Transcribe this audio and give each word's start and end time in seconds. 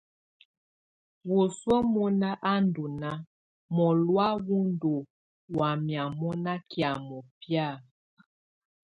Wǝ́suǝ 1.31 1.75
mɔ̀na 1.93 2.29
á 2.51 2.53
ndɔ̀ 2.65 2.87
nàà, 3.01 3.23
mɔlɔ̀á 3.75 4.27
wù 4.45 4.57
ndù 4.69 4.93
wamɛ̀á 5.57 6.03
mɔna 6.19 6.53
kɛ̀́á 6.71 6.91
mɔbɛ̀á. 7.07 7.67